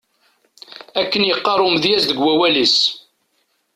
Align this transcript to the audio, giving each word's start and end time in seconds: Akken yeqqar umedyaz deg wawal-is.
Akken 0.99 1.23
yeqqar 1.29 1.59
umedyaz 1.67 2.03
deg 2.09 2.17
wawal-is. 2.23 2.77